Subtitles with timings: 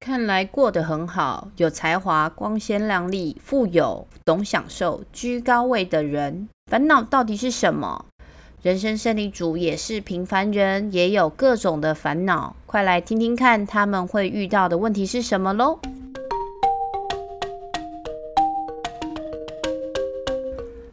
[0.00, 8.06] 看来过得很好，有才华、光鲜亮丽、富有、懂享受、居高位的人，烦恼到底是什么？
[8.62, 12.54] 人生胜利组也是平凡人，也有各种的烦恼。
[12.64, 15.80] 快来听听看，他们会遇到的问题是什么喽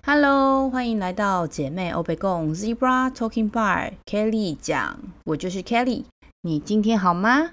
[0.04, 6.06] ！Hello，欢迎来到姐妹欧北共 Zebra Talking Bar，Kelly 讲，我就是 Kelly，
[6.42, 7.52] 你今天好吗？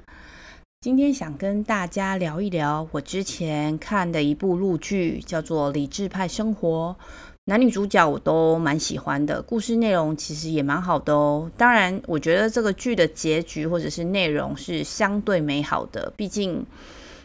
[0.83, 6.97] 今天想跟大家聊一聊我之前看的一部陆剧，叫做《理智派生活》，
[7.45, 11.49] 男女主角我都蛮喜欢的，故事内容其实也蛮好的哦。
[11.57, 16.67] 当然，我觉得这个剧的结局或者是内容是相对美好的，毕竟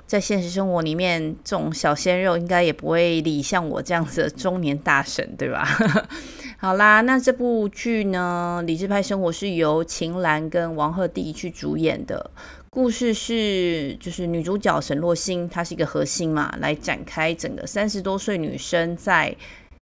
[0.05, 5.67] 在现实生活里面，这种小鲜肉应该也不会理像我这样子的中年大神，对吧？
[6.59, 12.31] 好啦，那这部剧呢，《理智派生活》是由秦岚跟王鹤棣去主演的。
[12.71, 19.35] 故事是，就是女主角沈若星，她是一个核心嘛，来展开整个三十多岁女生在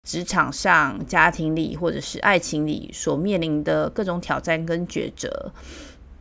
[0.08, 5.52] 职场上、家庭里或者是爱情里所面临的各种挑战跟抉择。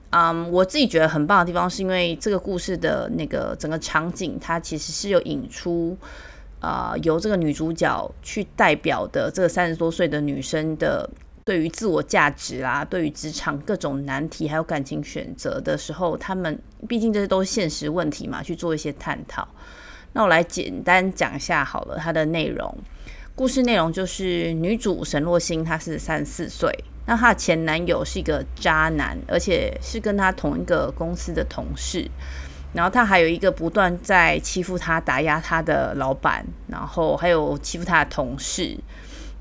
[0.09, 5.94] 嗯，我自己觉得很棒的地方，是因为这个故事的那个整个场景，它其实是有引出
[6.61, 11.09] 啊、由这个女主角去代表的这个三十多岁的女生的。
[11.45, 19.48] 对于自我价值啊，对于职场各种难题，还有感情选择的时候，他们毕竟这些都是现实问题嘛，去做一些探讨。
[20.12, 22.77] 那我来简单讲一下好了，它的内容。
[23.34, 26.70] 故事内容就是女主沈若星，她是三十四岁，
[27.06, 32.06] 那她的前男友是一个渣男，而且是跟她同一个公司的同事。
[32.72, 38.77] 然后他还有一个不断在欺负他、打压他的老板，然后还有欺负他的同事。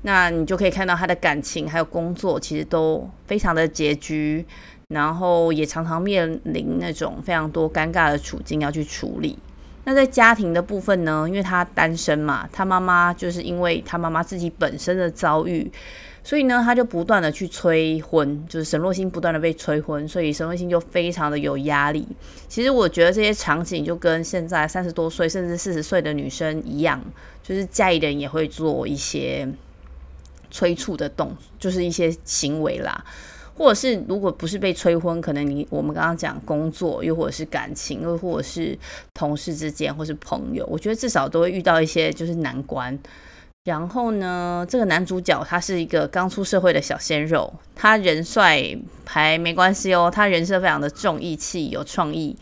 [0.02, 4.46] 那你就可以看到他的感情还有工作，其实都非常的拮据，
[4.88, 9.38] 然后也常常面临那种非常多尴尬的处境要去处理。
[9.88, 15.72] 那在家庭的部分呢，因为他单身嘛，他妈妈就是因为他妈妈自己本身的遭遇，
[16.22, 22.06] 所以呢，他就不断的去催婚，就是沈若星不断的被催婚，所以沈若星就非常的有压力。
[22.48, 27.02] 其实我觉得这些场景就跟现在三十多岁甚至四十岁的女生一样，
[27.42, 29.48] 就是家里人也会做一些。
[30.50, 33.04] 催促的动就是一些行为啦，
[33.58, 38.78] 或者是如果不是被催婚，可能你我们刚刚讲工作，又或者是感情，又或者是
[39.12, 42.96] 同事之间，或是朋友，我觉得至少都会遇到一些就是难关。
[43.64, 48.64] 然后呢，这个男主角他是一个刚出社会的小鲜肉，他人帅
[49.04, 52.36] 还没关系哦，他人设非常的重义气、有创意，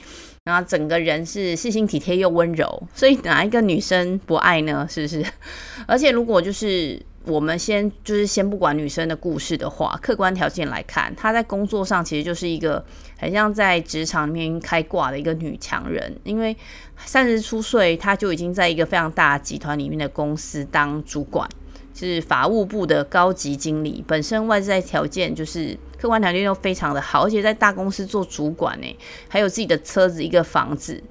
[0.45, 4.87] 然后整个人是细心体贴又温柔，所以哪一个女生不爱呢？
[4.89, 5.25] 是不是？
[5.89, 7.01] 而且如果就是。
[7.27, 12.85] 我们先就是先不管女生的故事的话，客观条件来看，她在工作上其实就是一个
[13.19, 16.57] 很像在职场里面开挂的一个女强人，因为
[16.97, 21.49] 三十出岁，她就已经在一个非常大集团里面的公司当主管，
[21.95, 28.97] 是法务部的高级经理，本身外在条件就是客观条件都非常的好，而且在大公司做主管呢，
[29.29, 31.03] 还有自己的车子、一个房子，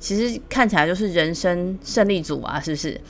[0.00, 3.00] 其实看起来就是人生胜利组啊，是不是？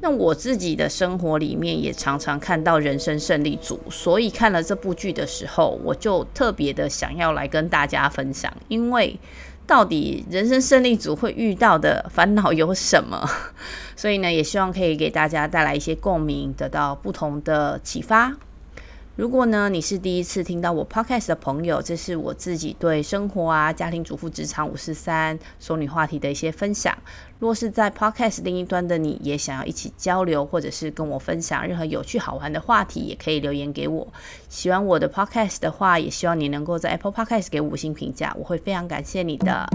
[0.00, 9.18] 那我自己的生活里面也常常看到人生胜利组，所以看了这部剧的时候，我就特别的想要来跟大家分享，因为
[9.66, 13.28] 到底人生胜利组会遇到的烦恼有什么？
[13.96, 18.36] 所以呢，也希望可以给大家带来一些共鸣，得到不同的启发。
[19.16, 26.94] 如果呢，你是第一次听到我 podcast 的朋友，这是我自己对生活啊、家庭主妇、职场五四三、熟女话题的一些分享。
[27.38, 34.06] 若是在 podcast 另一端的你，也想要一起交流，或者是跟我分享任何有趣好玩的话题，也可以留言给我。
[34.50, 39.66] 喜欢我的 podcast 的话，也希望你能够在 Apple Podcast 给五星评价，我会非常感谢你的。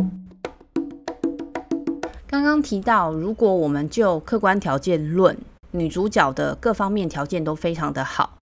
[2.28, 5.35] 刚刚提到，如果我们就客观条件论，
[5.72, 8.41] 女主角的各方面条件都非常的好。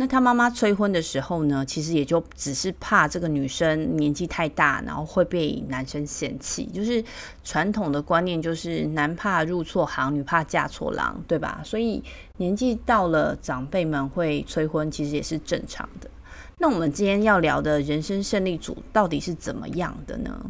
[0.00, 6.66] 那他妈妈催婚的时候呢，其实也就只是怕这个女生年纪太大，然后会被男生嫌弃。
[6.66, 7.02] 就是
[7.42, 11.60] 传统的观念，就是男怕入错行，女怕嫁错郎，对吧？
[11.64, 12.00] 所以
[12.36, 16.08] 年纪到了，长辈们会催婚，其实也是正常的。
[16.58, 20.48] 那我们今天要聊的人生胜利组到底是怎么样的呢？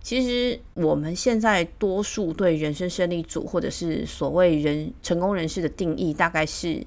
[0.00, 6.86] 其实我们现在多数对人生胜利组，或者是所谓人成功人士的定义，大概是。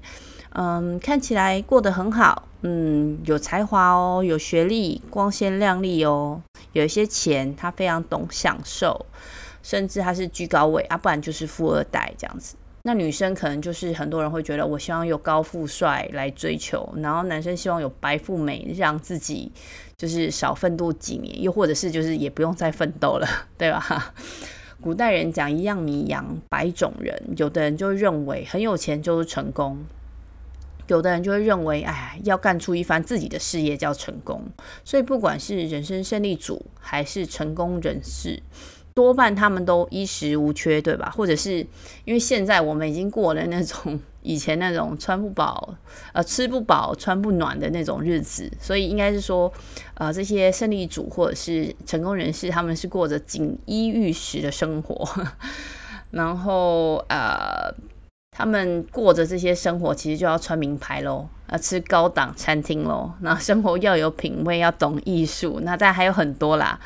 [0.54, 9.06] 嗯，看起来过得很好，嗯，有才华哦，有学历，光鲜亮丽哦，有一些钱，他非常懂享受，
[9.62, 12.56] 甚至他是居高位啊，不然就是富二代这样子。
[12.84, 19.52] 那女生可能就是很多人会觉得，我希望有高富帅来追求，然后男生希望有白富美，让自己
[19.96, 23.26] 就是少奋斗几年，又或者是就是也不用再奋斗了，
[23.56, 24.12] 对吧？
[24.80, 29.78] 古代人讲一样米养百种人，有的人就认为很有钱就是成功，
[30.92, 34.44] 有的人就会认为，哎，要干出一番自己的事业叫成功。
[34.84, 38.42] 所以不管是人生胜利组还是成功人士，
[38.94, 41.12] 多半他们都衣食无缺，对吧？
[41.16, 41.66] 或者是
[42.04, 43.98] 因为现在我们已经过了那种。
[44.24, 45.74] 以前那种穿不饱、
[46.12, 49.52] 呃吃不饱、穿不暖的那种日子，所以应该是说，
[49.94, 55.04] 呃，这些胜利组或者是成功人士，他们是过着锦衣玉食的生活，
[56.12, 57.74] 然后呃，
[58.34, 66.80] 他们过着这些生活，其实就要穿名牌喽，要吃高档餐厅喽，那生活要有品味，要懂艺术，那当然还有很多啦。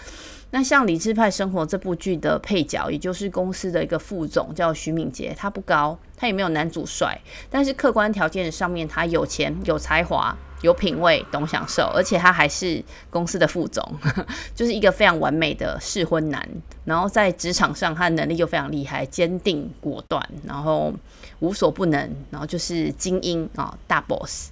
[0.51, 7.21] 那像《理智派生活》这部剧的配角，也就是公司的一个副总，叫徐敏杰，他不高，他也没有男主帅，
[7.51, 13.85] 但是客观条件上面，他有钱、有才华、有品味、懂享受，而且他还是公司的副总，
[14.55, 16.49] 就是一个非常完美的适婚男。
[16.85, 20.95] 然后在职场上，他的能力又非常厉害，坚定果断，然后
[21.41, 24.51] 无所不能，然后就是精英啊、哦，大 boss。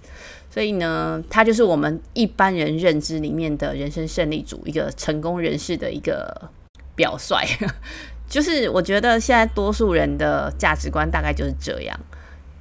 [0.55, 6.49] 所以呢，他就是我们一般人认知里面的人生胜利组，一个成功人士的一个
[6.95, 7.45] 表率。
[8.29, 11.99] 就是我觉得现在多数人的价值观大概就是这样。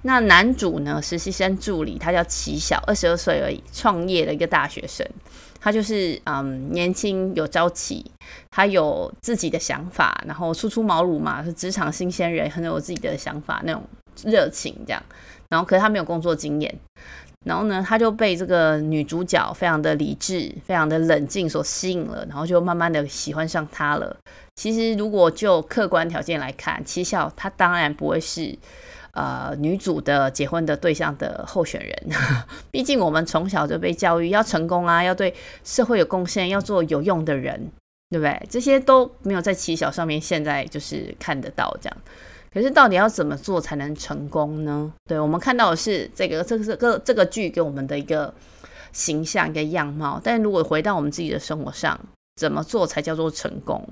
[0.01, 5.07] 那男主呢，实习生助理，他叫齐晓，二十二岁而已，创业的一个大学生。
[5.62, 8.04] 他就是嗯，年轻有朝气，
[8.50, 13.84] 他有自己的想法，然后初出茅庐嘛，是职场新鲜人，很有自己的想法，那种
[14.25, 15.04] 热情这样。
[15.50, 16.75] 然后可是他没有工作经验。
[17.44, 24.16] 然后呢，他就被这个女主角非常的理智、非常的冷静所吸引了，然后就慢慢的喜欢上她了。
[24.56, 28.57] 其实，如果就客观条件来看，齐晓她当然不会是
[29.12, 32.18] 呃女主的结婚的对象的候选人。
[32.72, 37.72] 毕竟我们从小就被教育要成功啊，要对社会有贡献，要做有用的人，
[38.10, 38.42] 对不对？
[38.50, 41.98] 这些都没有在齐晓上面现在就是看得到这样。
[42.54, 44.94] 可是到底要怎么做才能成功呢？
[45.06, 48.32] 对，我们看到的是这个这个这个这个剧给我们的一个
[48.92, 52.00] 形象一个样貌，但如果回到我们自己的生活上，
[52.36, 53.88] 怎么做才叫做成功？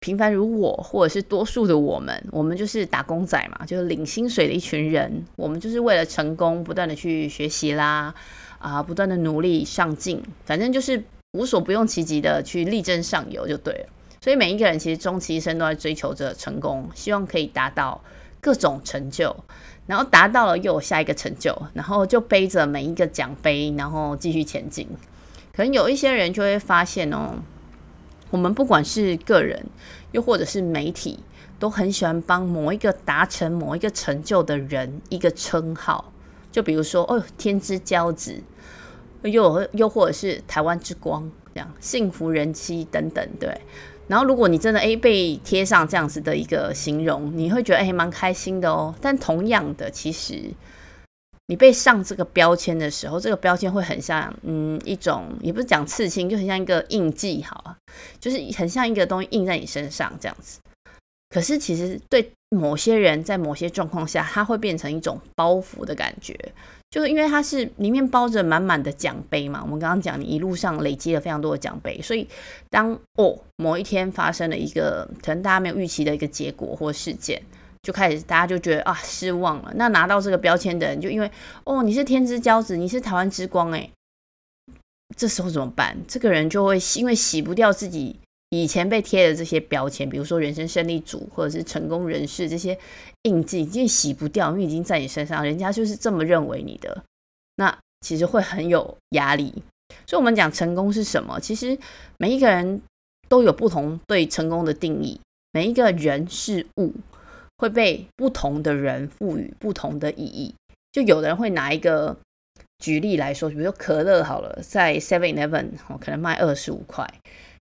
[0.00, 8.14] 平凡如我，或者是多数的我们，我们就是打工仔嘛，就是领薪水的一群人，我们就是为了成功，不断的去学习啦，
[8.58, 13.86] 啊，不断的努力上进，反正就是无所不用其极的去力争上游就对了。
[14.20, 18.02] 所以每一个人其实终其一生都在追求着成功，希望可以达到
[18.40, 19.34] 各种成就，
[19.86, 24.86] 然后达到了又有下一个成就，然后就背着每一个奖杯，然后继续前进。
[25.54, 27.34] 可能有一些人就会发现哦，
[28.30, 29.64] 我们不管是个人，
[30.12, 31.20] 又或者是媒体，
[31.58, 36.12] 都很喜欢帮某一个达成某一个成就的人一个称号，
[36.52, 38.42] 就比如说哦，天之骄子，
[39.22, 43.60] 又又或者是台湾之光这样，幸福人妻等等，对。
[44.10, 48.92] 然后，如果你真的诶被贴上这样子的一个形容，你会觉得诶蛮开心的哦。
[49.00, 50.50] 但同样的，其实
[51.46, 57.76] 你被上这个标签的时候，这个标签会很像嗯一种，也不是讲刺青，就很像一个印记，好啊，
[58.18, 60.58] 就是很像一个东西印在你身上这样子。
[61.28, 66.36] 可是其实对某些人在某些状况下，它会变成一种包袱的感觉。
[66.90, 72.28] 就是因为它是里面包着满满的奖杯嘛，我们刚刚讲你一路上累积了非常多的奖杯，所以
[72.68, 77.40] 当哦某一天发生了一个可能大家没有预期的一个结果或事件，
[77.82, 79.72] 就开始大家就觉得啊失望了。
[79.76, 81.30] 那拿到这个标签的人就因为
[81.64, 83.88] 哦你是天之骄子，你是台湾之光诶，
[85.16, 85.96] 这时候怎么办？
[86.08, 88.18] 这个人就会因为洗不掉自己。
[88.50, 92.76] 以前被贴的这些标签，比如说人生胜利组或者是成功人士这些
[93.22, 97.04] 印记，已经洗不掉，因为已经在你身上，人家就是这么认为你的，
[97.54, 99.62] 那其实会很有压力。
[100.04, 101.38] 所以，我们讲成功是什么？
[101.38, 101.78] 其实
[102.18, 102.82] 每一个人
[103.28, 105.20] 都有不同对成功的定义，
[105.52, 106.92] 每一个人事物
[107.58, 110.52] 会被不同的人赋予不同的意义。
[110.90, 112.16] 就有的人会拿一个
[112.80, 115.68] 举例来说，比如说可乐好了，在 Seven Eleven
[116.00, 117.08] 可能卖二十五块。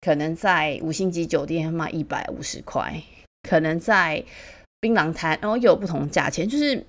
[0.04, 3.02] 可能在五星级酒店卖一百五十块，
[3.48, 4.22] 可能在
[4.82, 6.86] 槟榔摊，然后又有不同价钱，就是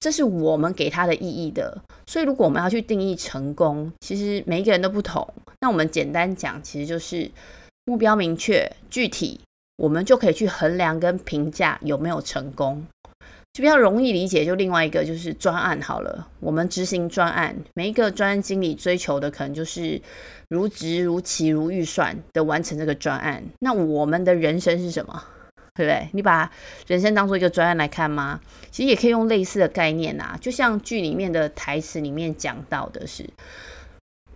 [0.00, 1.82] 这是我们给它的意义的。
[2.06, 5.28] 所以，如果我们要去定义成功，其实每一个人都不同。
[5.60, 7.30] 那我们简单讲，其实就是
[7.84, 9.40] 目标明确、具体，
[9.76, 12.86] 我们就可以去衡量跟评价有没有成功。
[13.54, 16.26] 就比较容易理解，就另外一个就是专案好了。
[16.40, 20.02] 我们执行专案，每一个专案经理追求的可能就是
[20.48, 23.44] 如职如期如预算的完成这个专案。
[23.60, 25.22] 那我们的人生是什么？
[25.72, 26.08] 对不对？
[26.12, 26.50] 你把
[26.88, 28.40] 人生当做一个专案来看吗？
[28.72, 30.36] 其实也可以用类似的概念啊。
[30.40, 33.24] 就像剧里面的台词里面讲到的是，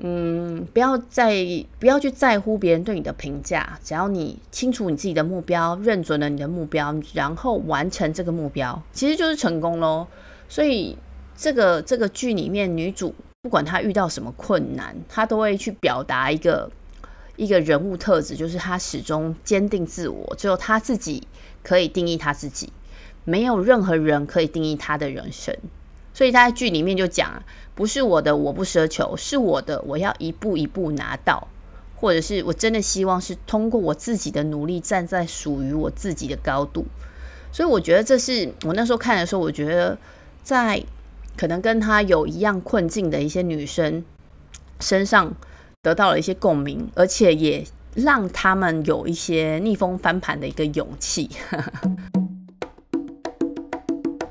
[0.00, 1.34] 嗯，不要在
[1.80, 10.06] 不要去在乎别人对你的评价，只要你清楚你自己的目标，认准了你的目标，然后完成这个目标，其实就是成功喽。
[10.48, 10.96] 所以
[11.36, 13.12] 这个这个剧里面，女主
[13.42, 16.70] 不管她遇到什么困难，她都会去表达一个
[17.34, 21.26] 一个人物特质，就是她始终坚定自我，只有她自己
[21.64, 22.72] 可以定义她自己，
[23.24, 25.52] 没有任何人可以定义她的人生。
[26.14, 27.42] 所以她在剧里面就讲，
[27.78, 31.46] 不是我的我不奢求，是我的我要一步一步拿到，
[31.94, 36.84] 或者是我真的希望是通过我自己的努力，站在属于我自己的高度。
[37.52, 39.96] 所以我觉得这是我那时候看的时候，我觉得
[40.42, 40.82] 在
[41.36, 44.04] 可能跟他有一样困境的一些女生
[44.80, 45.32] 身上
[45.80, 51.30] 得到了一些共鸣，而且也让他们有一些逆风翻盘的一个勇气。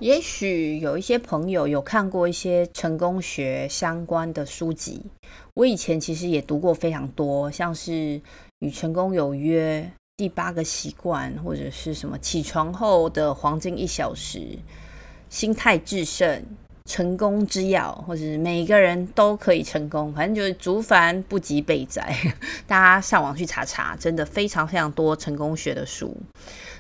[0.08, 5.02] 也许有一些朋友有看过一些成功学相关的书籍，
[5.54, 7.92] 我以前其实也读过非常多，像是
[8.60, 9.82] 《与成功有约》、
[10.16, 14.58] 《第八个习惯》，或者是什么起床后的黄金一小时、
[15.30, 16.42] 心态致胜、
[16.86, 22.16] 成功之钥，或者是每个人都可以成功，反正就是竹凡不及备载，
[22.66, 26.16] 大家上网去查查，真的非常非常多成功学的书。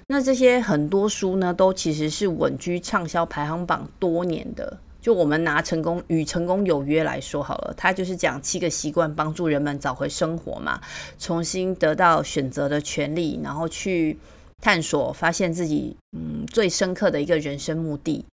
[0.10, 4.80] 那这些很多书呢，都其实是稳居畅销排行榜多年的。
[5.02, 10.80] 就我们拿成功与成功有约来说好了，它就是讲七个习惯帮助人们找回生活嘛，
[11.20, 14.18] 重新得到选择的权利，然后去
[14.62, 18.26] 探索，发现自己嗯最深刻的一个人生目的。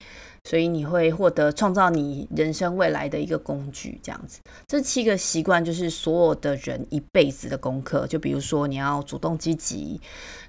[0.47, 4.41] 所以你会获得创造你人生未来的一个工具，这样子。
[4.67, 8.07] 这七个习惯就是所有的人一辈子的功课。
[8.07, 9.99] 就比如说，你要主动积极，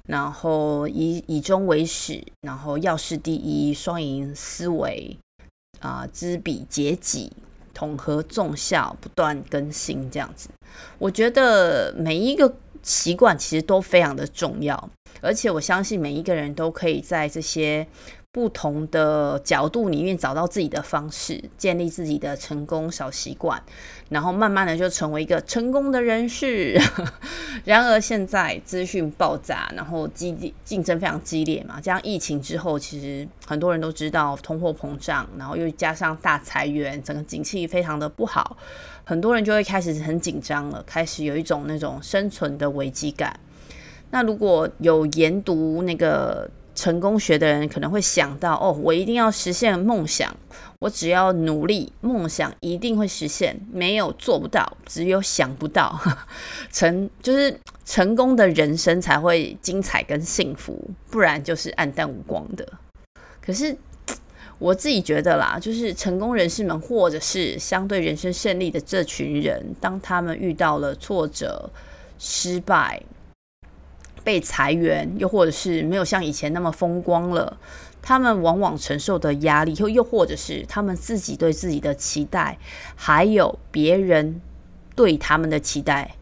[0.06, 5.18] 然后以以终为始，然后要事第一，双赢思维
[5.80, 7.32] 啊、知彼解己，
[7.74, 10.50] 统合众效，不断更新，这样子。
[10.98, 12.54] 我觉得每一个
[12.84, 14.90] 习惯其实都非常的重要，
[15.22, 17.88] 而且我相信每一个人都可以在这些。
[18.36, 23.64] 不同的角度里面找到自己的方式，建立自己的成功小习惯，
[24.10, 26.78] 然后慢慢的 就成为一个成功的人士。
[27.64, 38.58] 然而现在资讯爆炸，然后激竞争非常激烈嘛，加上疫情之后，其实很多人都知道通货膨胀，然后又加上大裁员，整个景气非常的不好，
[39.06, 43.40] 很多人就会开始很紧张了，开始有一种那种生存的危机感。
[44.16, 46.50] 那如果有研读那个。
[46.78, 50.36] 成功学的人可能会想到：哦，我一定要实现梦想，
[50.80, 53.58] 我只要努力，梦想一定会实现。
[53.72, 55.98] 没有做不到，只有想不到。
[56.74, 60.78] 成就是成功的人生才会精彩跟幸福，
[61.10, 62.68] 不然就是黯淡无光的。
[63.42, 63.74] 可是
[64.60, 71.70] 我自己觉得啦，就是成功人士们，或者是相对人生胜利的这群人，当他们遇到了挫折、
[72.20, 73.02] 失败。
[74.26, 77.58] 被裁员，又或者是没有像以前那么风光了，
[78.02, 82.58] 他们往往承受的压力，又又或者是他们自己对自己的期待，
[82.96, 84.42] 还有别人
[84.96, 86.16] 对他们的期待，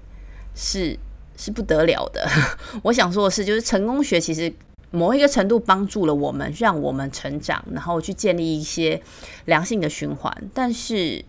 [0.54, 1.00] 是
[1.38, 2.30] 是不得了的。
[2.84, 4.54] 我想说的是，就是成功学其实
[4.92, 9.02] 某一个程度帮助了我们，让我们成长，然后去建立一些
[9.46, 10.36] 良性的循环。
[10.54, 11.24] 但是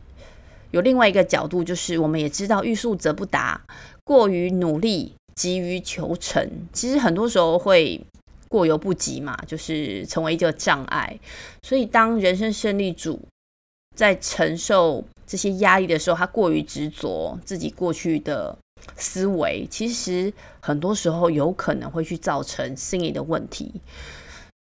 [0.73, 3.63] 有另外一个角度，就是我们也知道欲速则不达，
[4.03, 5.15] 过于努力。
[5.35, 8.01] 急于求成，其实很多时候会
[8.49, 11.19] 过犹不及嘛，就是成为一个障碍。
[11.63, 13.21] 所以，当人生胜利组
[13.97, 18.57] 在承受这些压力的时候，他过于执着自己过去的
[18.97, 23.73] 思维，其实很多时候有可能会去造成心理的问题。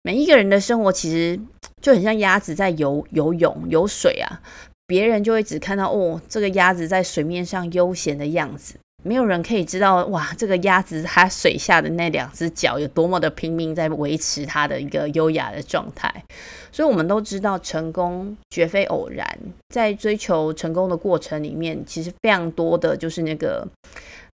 [0.03, 1.39] 每一个人的生活其实
[1.81, 4.41] 就很像鸭子在游游泳、游水啊，
[4.87, 8.75] 别人就会只看到哦，这个鸭子在水面上悠闲的样子。
[9.03, 16.25] 没有人可以知道，哇，这个鸭子它水下的那两只脚有多么的拼命在维持它的一个优雅的状态。
[16.71, 19.39] 所以，我们都知道，成功绝非偶然。
[19.69, 23.67] 在追求成功的过程里面，其实非常多的就是那个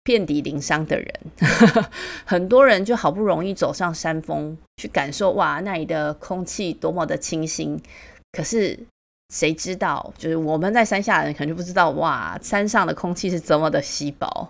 [0.04, 1.14] 遍体鳞伤的人。
[2.26, 7.82] 很多人就好不容易走上山峰，去感受哇，那里的空气多么的清新。
[8.32, 8.78] 可是，
[9.34, 10.14] 谁知道？
[10.18, 14.50] 就是我们在山下的人可能就不知道哇，山上的空气是这么的稀薄。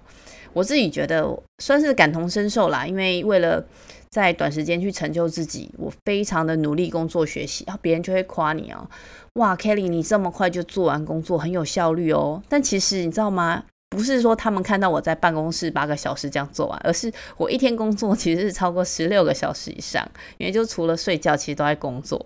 [0.54, 3.64] 我自己觉得算是感同身受啦，因为为了
[4.10, 8.90] 在短时间去成就自己，我非常的努力工作学习，然后别人就会夸你哦，
[9.34, 12.42] 哇，Kelly 你这么快就做完工作，很有效率哦。
[12.50, 13.64] 但其实你知道吗？
[13.90, 20.06] 不是说他们看到我在办公室八个小时这样做完，而是我一天工作其实是超过十六个小时以上，
[20.38, 22.26] 因为就除了睡觉，其实都在工作。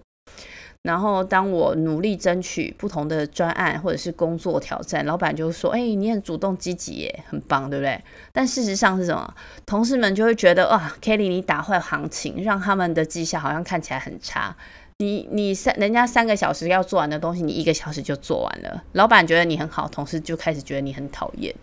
[0.83, 8.01] 然后当我努力争取不同的专案或者是工作挑战，老板就说：“哎，你很主动积极耶，很棒，对不对？”
[8.33, 9.33] 但事实上是什么？
[9.65, 14.55] 同事们就会觉得哇，Kelly 你打坏行情，让他们的绩效好像看起来很差。
[14.97, 18.83] 你你三人家三个小时要做完的东西，你一个小时就做完了。
[18.93, 21.53] 老板觉得你很好，同事就开始觉得你很讨厌。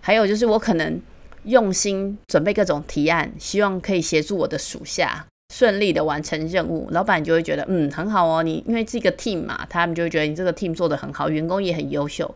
[0.00, 0.98] 还有就是我可能
[1.44, 5.26] 用心准备各种提案，希望可以协助我的属下。
[5.52, 8.42] 顺利的完成任务，老板就会觉得嗯很好哦。
[8.42, 12.34] 你因为这个 team 嘛，他们就会觉得你这个 team 做得很好，员工也很优秀。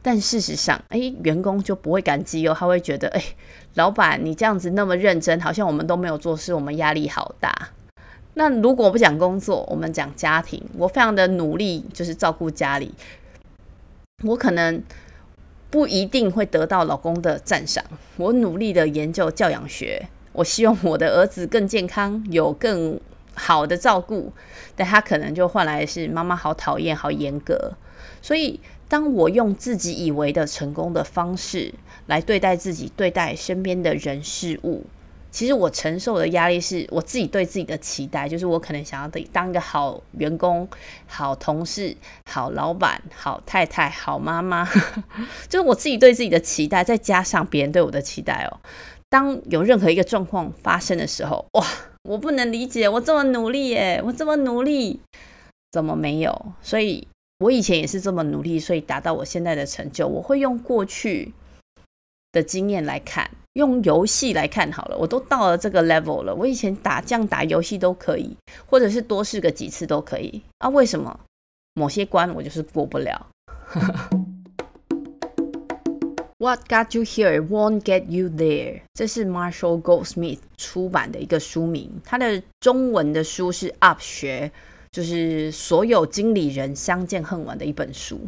[0.00, 3.22] 但事实上， 哎，员工就不会感激哦，他会觉得哎，
[3.74, 7.70] 老板你这样子那么认真，好像我们都没有做事，我们压力好大。
[8.34, 12.94] 那如果不讲工作，我们讲家庭，我非常的努力，就是照顾家里，
[14.22, 14.82] 我可能
[15.70, 17.84] 不一定会得到老公的赞赏。
[18.16, 20.08] 我努力的研究教养学。
[20.34, 23.00] 我希望我的儿子更健康，有更
[23.34, 24.30] 好的照顾，
[24.76, 27.72] 但他可能就换来的是妈妈好讨厌、好严格。
[28.20, 31.72] 所以，当我用自己以为的成功的方式
[32.06, 34.84] 来对待自己、对待身边的人事物，
[35.30, 40.68] 其实我承受的压力是我自己对自己的期待，就是我可能想要当一个好员工、
[41.06, 41.96] 好同事、
[42.30, 44.68] 好老板、好太太、好妈妈，
[45.48, 48.60] 就是我自己对自己的期待，再加上别人对我的期待哦。
[49.14, 51.64] 当有任何一个状况发生的时候，哇，
[52.02, 54.98] 我不能理解，我这么努力耶，我这么努力，
[55.70, 56.52] 怎么没有？
[56.60, 57.06] 所以
[57.38, 60.08] 我以前也是这么努力，所以达到我现在的成就。
[60.08, 61.32] 我会用过去
[62.32, 66.34] 的经验来看，用游戏来看好了，我都到了这个 level 了。
[66.34, 70.68] 我以前打将打游戏都可以，或者是多试个几次都可以啊？
[70.68, 71.20] 为什么
[71.74, 73.28] 某些关我就是过不了？
[76.44, 78.82] What got you here won't get you there。
[78.92, 84.52] 这是 Marshall Goldsmith 出版的一个书名，它的中文的书是 Up 学，
[84.90, 88.20] 就是所有经理人相见恨晚的一本书。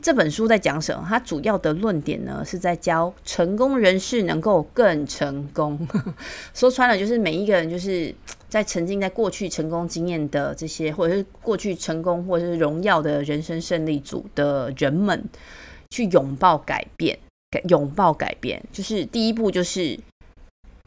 [0.00, 1.04] 这本书在讲什么？
[1.06, 5.86] 它主要的论点呢，是在教成功人士能够更成功。
[6.54, 8.14] 说穿了，就是每一个人就是
[8.48, 15.22] 在沉浸在过去成功经验的这些，或者是过去成功或者是荣耀的人生胜利组的人们，
[15.90, 17.18] 去拥抱改变。
[17.68, 19.98] 拥抱改变，就是第一步，就是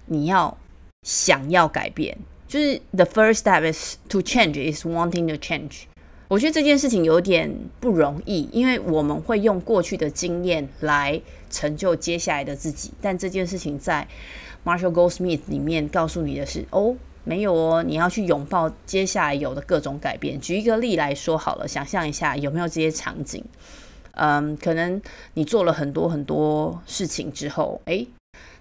[0.06, 0.58] 你要
[1.04, 5.84] 想要改变，就是 the first step is to change is wanting to change。
[6.28, 14.08] 我觉得这件事情有点不容易，因为我们会用过去的经验来成就接下来的自己，但这件事情在
[14.66, 20.42] Marshall Goldsmith 里面告诉你的是，哦，没有哦，你要去拥抱接下来有的各种改变。
[20.42, 23.46] 举一个例来说好了，想象一下有没有这些场景。
[24.16, 25.02] 嗯，可能
[25.34, 28.08] 你做了很多很多事情之后，诶，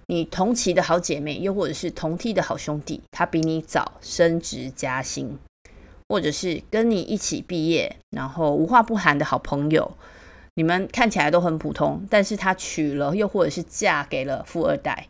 [0.07, 5.38] 你同期的好姐妹，又或者是同梯的好兄弟，他比你早升职加薪，
[6.09, 9.97] 或者是跟你一起毕业，然后无话不谈的好朋友，
[10.55, 15.09] 你们看起来都很普通，但是他娶了，又或者是嫁给了富二代，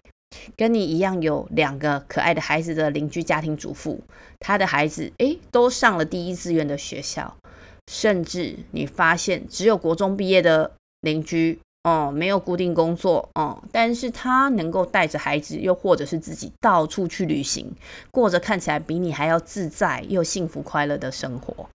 [0.57, 4.01] 跟你一样有两个可爱的孩子的邻居家庭主妇，
[4.39, 7.37] 他的孩子诶，都上了第一志愿的学校。
[7.91, 17.71] 甚至你发现只有国中毕业的邻居哦，没有固定工作哦，但是他能够带着孩子，又或者是自己到处去旅行，
[18.11, 21.69] 过着看起来比你还要自在又幸福快乐的生活。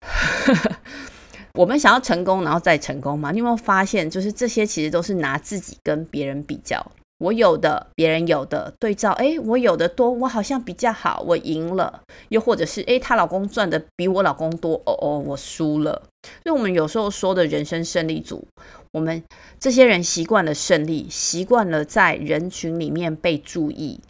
[1.54, 3.30] 我们想要成功，然后再成功嘛？
[3.30, 6.84] 你有没有发现，就是这些其实都是拿自己跟别人比较。
[7.18, 12.02] 我有的，别人有的，对照，诶，我有的多，我好像比较好，我赢了。
[12.28, 16.02] 又或者是，诶，她老公赚的比我老公多，哦哦，我输了。
[16.42, 18.46] 所以，我们有时候说的人生胜利组，
[18.92, 19.22] 我们
[19.60, 24.00] 这些人习惯了胜利，习惯了在人群里面被注意。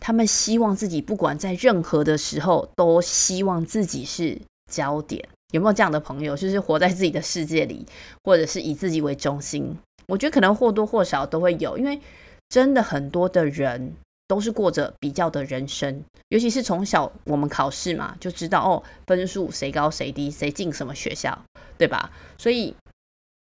[0.00, 4.40] 他们希望自己不管在任何的时候，都希望自己是
[4.70, 5.28] 焦点。
[5.52, 6.36] 有没有这样的朋友？
[6.36, 7.84] 就是活在自己的世界里，
[8.24, 9.76] 或者是以自己为中心？
[10.08, 12.00] 我觉得可能或多或少都会有，因为
[12.48, 13.92] 真的很多的人
[14.26, 21.38] 都是过着比较的人生，尤其是从小我们考试嘛，就知道哦，分数谁高谁低，谁进什么学校，
[21.76, 22.10] 对吧？
[22.38, 22.74] 所以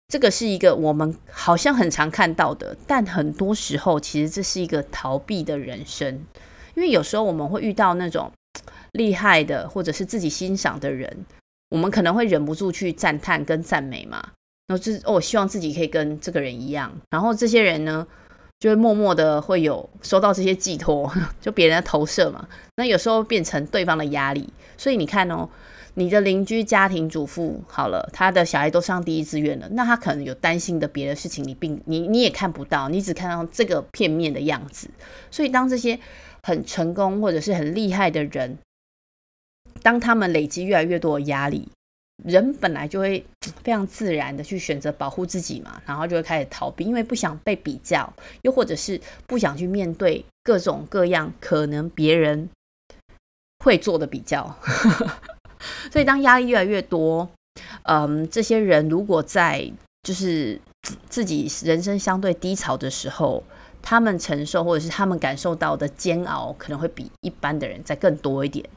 [0.09, 6.25] 这个是一个我们好像很常看到的，但很多时候其实这是一个逃避的人生，
[6.75, 8.33] 因为有时候我们会遇到那种
[8.93, 11.25] 厉害的或者是自己欣赏的人，
[11.71, 14.33] 我们可能会忍不住去赞叹跟赞美嘛。
[14.69, 16.93] 然后就是哦，希望自己可以跟这个人一样。
[17.11, 18.07] 然后这些人呢，
[18.61, 22.47] 就会默默的会有收到这些寄托， 就别人的投射嘛。
[22.77, 24.49] 那有时候变成对方的压力。
[24.77, 25.49] 所以你看哦，
[25.95, 34.89] 你的邻居家庭主妇好了，他的小孩都上第一志愿了，那他可能有担心的别的事情，你并你你也看不到，你只看到这个片面的样子。
[35.31, 35.99] 所以当这些
[36.43, 38.59] 很成功或者是很厉害的人，
[39.83, 41.69] 当他们累积越来越多的压力，
[42.25, 43.25] 人本来就会
[43.63, 52.49] 非常自然的去选择保护自己嘛，然后就会开始逃避，因为不想被比较，又或者是不想去面对各种各样可能别人
[53.65, 54.57] 会做的比较。
[55.91, 57.29] 所以当压力越来越多，
[57.85, 59.71] 嗯，这些人如果在
[60.03, 60.61] 就是
[61.09, 63.43] 自己人生相对低潮的时候，
[63.83, 68.69] 他们承受或者是他们感受到的煎熬，可能会比一般的人再更多一点。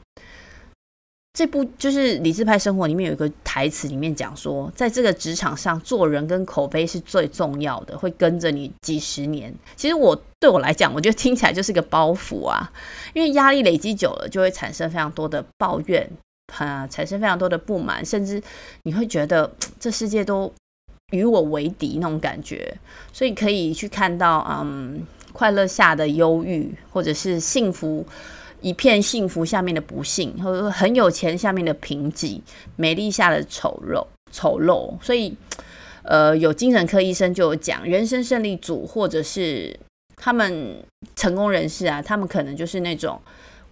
[1.32, 9.52] 这部就是理智派生活里面有一个台词，里面讲说，在这个职场上做人跟口碑是最重要的，会跟着你几十年。
[9.74, 12.70] 其实我对我来讲，我觉得听起来就是个包袱啊，
[13.14, 16.06] 因为压力累积久了，就会产生非常多的抱怨，
[16.58, 18.42] 啊，产生非常多的不满，甚至
[18.82, 20.52] 你会觉得这世界都
[21.12, 22.76] 与我为敌那种感觉。
[23.10, 28.04] 所以可以去看到，嗯，快乐下的忧郁，或者是幸福。
[28.62, 32.40] 一片幸福下面的不幸，或者很有钱下面的贫瘠，
[32.76, 34.96] 美丽下的丑陋，丑陋。
[35.02, 35.36] 所以，
[36.04, 39.78] 呃，有精神科医生就有讲，人生胜利组或者是
[40.16, 40.82] 他们
[41.16, 43.20] 成功人士啊，他们可能就是那种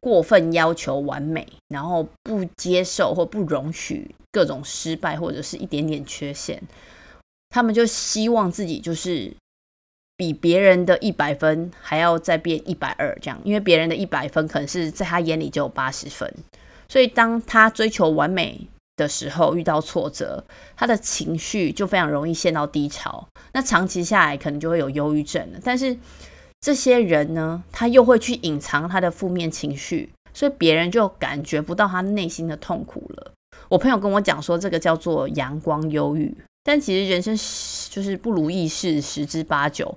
[0.00, 6.60] 过分要求完美，然后不接受或不容许各种失败或者是一点点缺陷，
[7.50, 9.32] 他们就希望自己就是。
[10.20, 16.30] 比别人的一百分还要再变一百二，这样，因为别人的一百分可能是在他眼里就有八十分，
[16.90, 20.44] 所以当他追求完美的时候，遇到挫折，
[20.76, 23.26] 他的情绪就非常容易陷到低潮。
[23.54, 25.58] 那长期下来，可能就会有忧郁症了。
[25.64, 25.96] 但是
[26.60, 33.32] 这些人呢，他又会去隐藏他的负面情绪，所以别人就感觉不到他内心的痛苦了。
[33.70, 36.36] 我朋友跟我讲说，这个叫做阳光忧郁。
[36.62, 37.34] 但其实人生
[37.90, 39.96] 就是不如意事十之八九，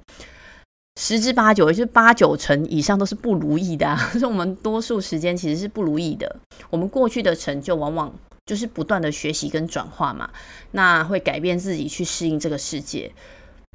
[0.99, 3.97] 十之八九也就是八九成以上都是不如意的啊。
[4.13, 6.35] 所以我们多数时间其实是不如意的。
[6.69, 8.13] 我们过去的成就往往
[8.45, 10.29] 就是不断的学习跟转化嘛，
[10.71, 13.11] 那会改变自己去适应这个世界。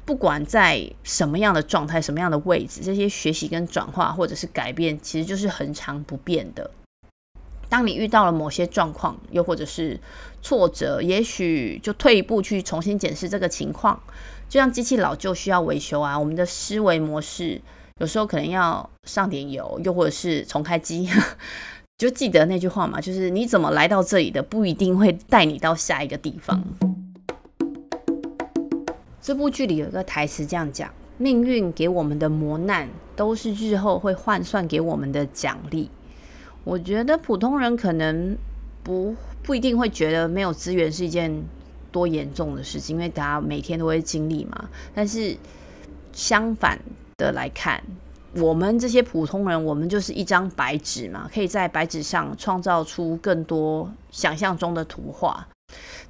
[0.05, 6.71] 不管在什么样的状态、什么样的位置，这些学习跟转化或者是改变，其实就是恒常不变的。
[7.69, 9.99] 当你遇到了某些状况，又或者是
[10.41, 14.01] 挫折，也许就退一步去重新检视这个情况。
[14.49, 17.61] 就像机器老旧需要维修啊，我们的思维模式
[17.99, 21.07] 有时候可能要上点油，又或者是重开机。
[21.99, 26.63] 就记得那句话嘛，就是你怎么来到这里的，不一定会带你到下一个地方。
[29.21, 35.91] 这部剧里有一个台词这样讲：命运给我们的磨难，都是日后会换算给我们的奖励。
[36.69, 38.37] 我觉得普通人可能
[38.83, 41.43] 不不一定会觉得没有资源是一件
[41.91, 44.69] 多严重的事情，因为大家每天都会经历嘛。
[44.93, 45.35] 但是
[46.13, 46.79] 相反
[47.17, 47.83] 的来看，
[48.35, 55.47] 我们这些普通人，我们就是一张白纸嘛，可以在白纸上创造出更多想象中的图画。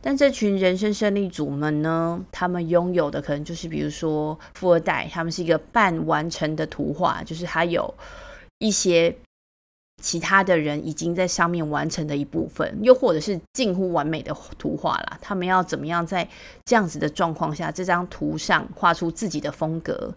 [0.01, 7.93] 但这群人生胜利组们呢，他们拥有的可能就是，比如说富二代，他们是一个半完成的图画，就是他有
[8.57, 9.15] 一些。
[10.01, 15.17] 其他的人已经在上面完成的一部分，又或者是近乎完美的图画啦。
[15.21, 16.27] 他们要怎么样在
[16.65, 20.13] 这样子的状况下，这张图上画出自己的风格？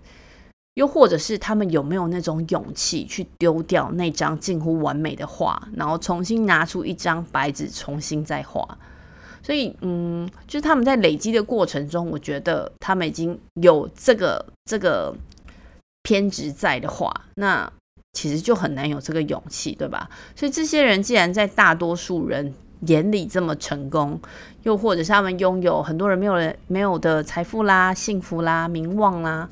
[0.74, 8.66] 又或者是他们有没有那种勇气去丢掉那张近乎完美的画，然后重新拿出一张白纸重新再画？
[9.42, 15.14] 所以，嗯，就是他们在累积的过程中，我觉得他们已经有这个这个
[16.02, 17.70] 偏执在的话，那。
[18.12, 20.08] 其实就很难有这个勇气，对吧？
[20.36, 22.52] 所以这些人既然在大多数人
[22.86, 24.20] 眼里这么成功，
[24.64, 29.48] 又或者是他们拥有很多人没有人没有的财富啦、幸福啦、名望啦，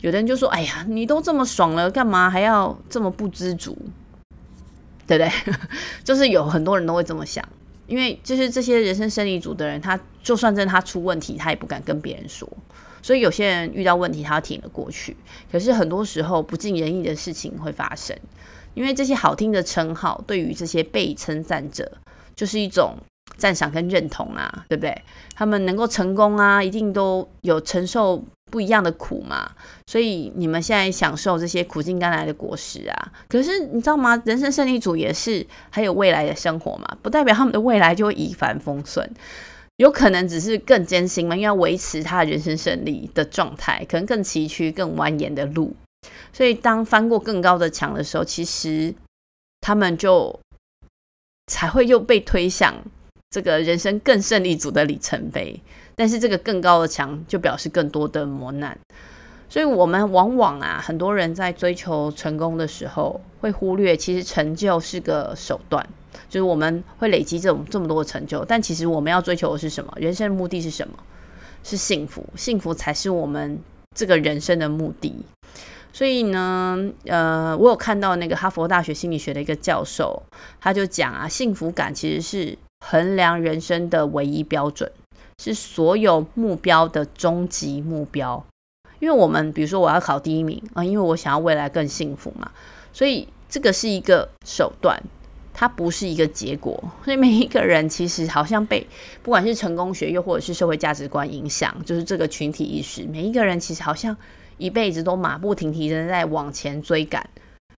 [0.00, 3.76] 有的人就说：“哎呀，你都这么爽了，干嘛还要这么不知足？”
[5.06, 5.54] 对不对？
[6.04, 7.42] 就是有很多人都会这么想，
[7.86, 12.46] 因为就是这些人生胜利组的人，他就算真他出问题，他也不敢跟别人说。
[13.06, 15.16] 所以有些人遇到问题，他挺了过去。
[15.52, 18.18] 可是很多时候不尽人意的事情会发生，
[18.74, 21.88] 因为这些好听的称号，对于这些被称赞者，
[22.34, 22.96] 就是一种
[23.36, 25.02] 赞赏跟认同啊，对不对？
[25.36, 29.52] 他们能够成功啊，一定都有承受不一样的苦嘛。
[29.86, 33.12] 所以你们现在享受这些苦尽甘来的果实啊。
[33.28, 34.20] 可是你知道吗？
[34.26, 39.08] 人生胜利组也是还有未来的生活嘛，不代表他们的未来就会一帆风顺。
[39.76, 45.74] 有可能只是更艰辛嘛，因为要维持他的人生胜利的状态，可能更崎岖、更蜿蜒的路。
[46.32, 48.94] 所以，当翻过更高的墙的时候，其实
[49.60, 50.38] 他们就
[51.48, 52.74] 才会又被推向
[53.30, 55.60] 这个人生更胜利组的里程碑。
[55.94, 58.78] 但是，这个更高的墙就表示更多的磨难。
[59.48, 65.86] 所以，我们往往啊，很多人在追求成功的时候，会忽略其实成就是个手段。
[66.28, 69.92] 就是我们会累积这种这么多的成就，但其实我们要追求的是什么？
[69.96, 70.94] 人生的目的是什么？
[71.62, 73.58] 是幸福，幸福才是我们
[73.94, 75.14] 这个人生的目的。
[75.92, 80.22] 所以呢，呃，我有看到那个哈佛大学心理学的一个教授，
[80.60, 84.92] 他就讲啊，幸福感其实是衡量人生的唯一标准，
[85.42, 88.44] 是所有目标的终极目标。
[88.98, 92.50] 因为我们比如说我要考第一名啊，因为我想要未来更幸福嘛，
[92.92, 95.02] 所以这个是一个手段，
[95.58, 96.78] 它不是一个结果。
[97.02, 98.86] 所以每一个人其实好像被
[99.22, 104.14] 不管是成功学又或者是社会价值观影响，就是这个群体意识，每一个人其实好像
[104.58, 107.26] 一辈子都马不停蹄的在往前追赶，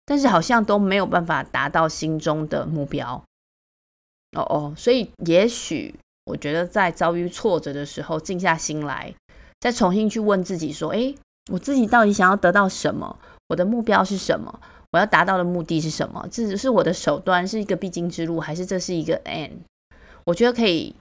[0.08, 3.24] 但是好像都没有办法达到心中的目标。
[4.36, 5.94] 哦哦，所以也许
[6.26, 9.14] 我觉得在遭遇挫折的时候，静下心来。
[9.60, 11.16] 再重新去问自己说：“诶，
[11.52, 13.18] 我自己到底想要得到什么？
[13.48, 14.60] 我的目标是什么？
[14.92, 16.28] 我要达到的目的是什么？
[16.32, 19.52] 这是我的手段，是一个必经之路，还是这是一个 end？
[20.24, 20.96] 我觉得可以，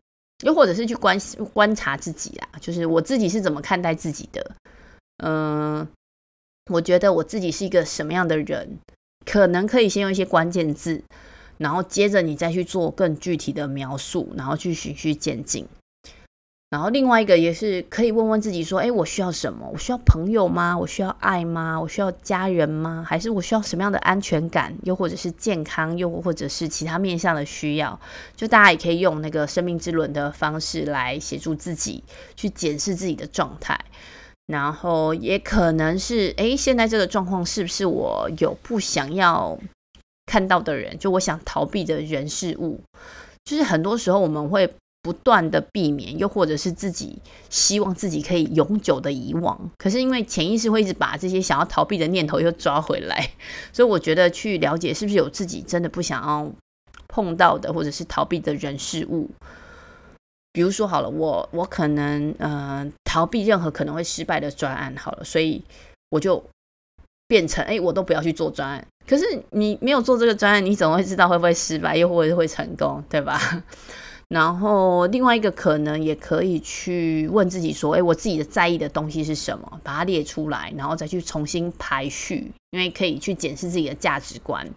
[0.44, 1.18] 又或者是去观
[1.52, 4.56] 观察自己啊，就是我自己是怎么看待自己的。
[5.24, 5.86] 嗯，
[6.70, 8.78] 我觉得我自己是一个什么样的人？
[9.24, 11.02] 可能可以先用一些关键字，
[11.58, 15.66] 然后接着你再去做更具体的描述，然后去循序渐进。”
[16.76, 19.66] 然后另外一个也是可以问问自己说：诶，我需要什么？
[19.72, 20.76] 我需要朋友吗？
[20.76, 21.80] 我需要爱吗？
[21.80, 23.02] 我需要家人吗？
[23.08, 24.76] 还是我需要什么样的安全感？
[24.82, 25.96] 又或者是健康？
[25.96, 27.98] 又或者是其他面向的需要？
[28.36, 32.04] 就大家也可以用那个生命之轮的方式来协助自己
[32.36, 33.80] 去检视自己的状态。
[34.46, 39.58] 然后也可能是：诶，现在这个状况是不是我有不想要
[40.26, 40.98] 看到的人？
[40.98, 42.82] 就我想逃避的人事物？
[43.46, 44.70] 就是很多时候我们会。
[45.06, 47.16] 不断的避免，又或者是自己
[47.48, 53.30] 希望自己可以永久的遗忘，可是因为潜意识会一直把这些想要逃避的念头又抓回来，
[53.72, 56.50] 所以我觉得去了解是不是有自己真的不想要
[57.06, 59.30] 碰到的，或者是逃避的人事物。
[60.52, 65.62] 比如说好了，我我可能嗯、呃、逃避任何可能会失败的专案好了，所以
[66.10, 66.42] 我就
[67.28, 68.84] 变成哎，我都不要去做专案。
[69.06, 73.38] 可是你没有做这个专案，你怎么会知道会不会失败，又或者是会成功，对吧？
[74.28, 79.80] 然后另外一个可能也可以去问自己说：“诶，我自己的在意的东西是什么？
[79.84, 84.68] 把它列出来，然后再去重新排序，因为可以去检视自己的价值观。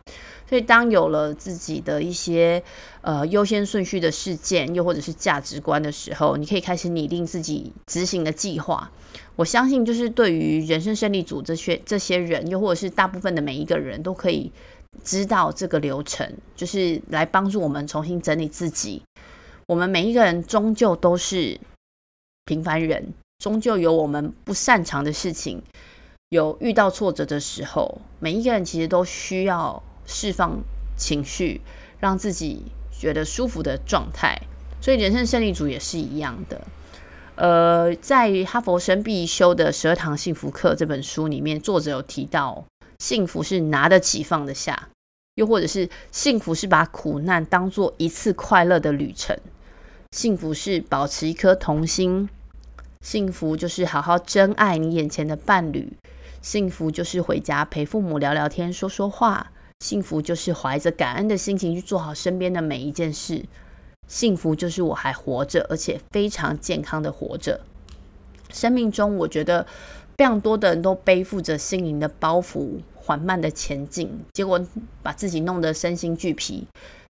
[0.48, 2.62] 所以当有了自己的一些
[3.02, 8.92] 呃优先顺序的事件，又或者是价值观的时候，你可以开始拟定自己执行的计划。
[9.36, 14.52] 我相信，就是对于人生胜利组这些这些人，又或者是大部分的每一个人都可以
[15.04, 19.02] 知道这个流程，就是来帮助我们重新整理自己。”
[19.70, 21.60] 我们每一个人终究都是
[22.46, 25.62] 平凡人，终究有我们不擅长的事情，
[26.30, 28.02] 有遇到挫折的时候。
[28.20, 30.60] 每一个人其实都需要释放
[30.98, 31.62] 情绪，
[32.00, 34.42] 让自己觉得舒服的状态。
[34.82, 36.60] 所以，人生胜利组也是一样的。
[37.36, 42.66] 呃，在哈佛生必修的十二堂幸福课这本书里面，作者有提到，
[42.98, 44.90] 幸福是拿得起放得下，
[45.36, 49.38] 又或者是幸福是把苦难当做一次快乐的旅程。
[50.12, 52.28] 幸福是保持一颗童心，
[53.02, 55.94] 幸福就是好好珍爱你眼前的伴侣，
[56.42, 63.46] 幸福就是回家陪父母聊聊天、说说话，幸福就是怀着感恩的心情去做好身边的每一件事，
[64.08, 67.62] 幸福就是我还活着，而且非常健康的活着。
[68.52, 69.68] 生命中，我觉得
[70.18, 74.60] 非常多的人都背负着心灵的包袱，缓慢的前进，结果
[75.04, 76.68] 把自己弄得身心俱疲。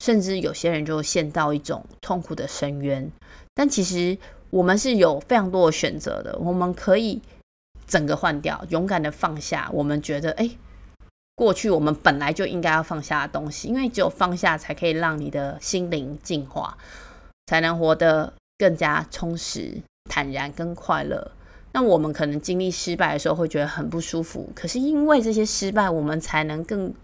[0.04, 3.10] 甚至有些人就陷到一种痛苦的深渊，
[3.54, 4.16] 但其实
[4.50, 6.38] 我们是有非常多的选择的。
[6.38, 7.20] 我们可以
[7.86, 9.70] 整个换掉，勇敢的放下。
[9.72, 10.50] 我们觉得，哎，
[11.34, 16.76] 过去我们本来就应该要放下的东西，因为只有放下，才可以让你的心灵净化，
[17.46, 19.80] 才能活得更加充实、
[20.10, 21.32] 坦然跟快乐。
[21.72, 26.94] 那我们可能经历失败的时候会觉得很不舒服，可是因为这些失败，我们才能更。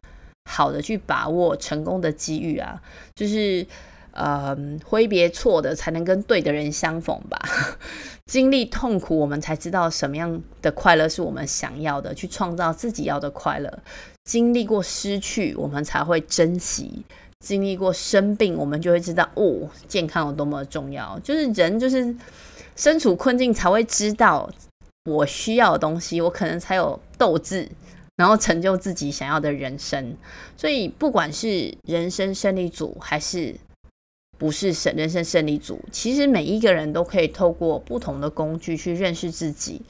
[0.45, 2.81] 好的，去把握成功的机遇啊，
[3.15, 3.67] 就是
[4.13, 7.39] 呃，挥别错的，才能跟对的人相逢吧。
[8.27, 13.79] 经历痛苦，我们才知道什么样的快乐是我们想要的，去创造自己要的快乐。
[14.25, 17.03] 经历过失去，我们才会珍惜；
[17.41, 21.19] 经历过生病，我们就会知道哦，健康有多么重要。
[21.21, 22.15] 就是人，就是
[22.77, 24.49] 身处困境，才会知道
[25.05, 27.69] 我需要的东西，我可能才有斗志。
[28.17, 30.17] 然后成就自己想要的人生，
[30.57, 33.55] 所以不管是人生胜利组还是
[34.39, 39.81] 不是人生胜利组，其实每一个人都可以透过不同的工具去认识自己，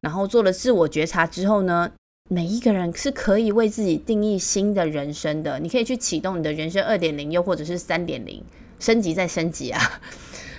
[0.00, 1.90] 然后做了自我觉察之后呢，
[2.30, 8.42] 每一个人是可以为自己定义新的人生的，你可以去启动你的人生二点零，又或者是三点零，
[8.78, 10.00] 升级再升级啊！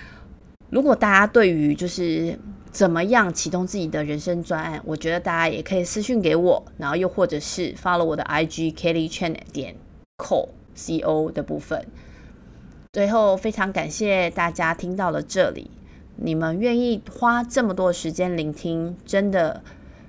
[0.70, 2.38] 如果大家对于就是
[2.70, 9.74] 怎么样启动自己的人生专案，我觉得大家也可以私信给我，然后又或者是发了我的 IG Kelly Chen 点
[10.18, 11.86] co C O 的部分。
[12.92, 15.70] 最后，非常感谢大家听到了这里，
[16.16, 19.62] 你们愿意花这么多时间聆听，真的。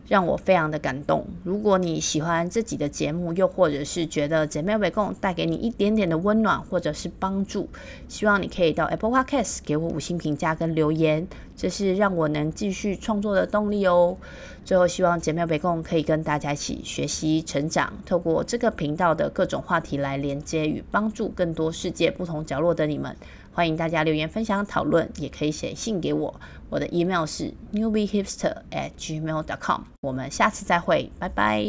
[0.10, 1.26] 让我非常的感动。
[1.43, 7.69] 如果你喜欢这集的节目，又或者是觉得姐妹北共带给你一点点的温暖或者是帮助，
[8.08, 14.17] 希望你可以到 Apple Podcast 给我五星评价跟留言，这是让我能继续创作的动力哦。
[14.65, 23.15] 最后，希望姐妹北共可以跟大家一起学习成长，透过这个频道的各种话题来连接与帮助更多世界不同角落的你们。
[23.53, 26.39] 欢迎大家留言分享讨论，也可以写信给我。
[26.69, 29.81] 我的 email 是 newbiehipster@gmail.com。
[30.01, 31.62] 我们下次再会，拜拜。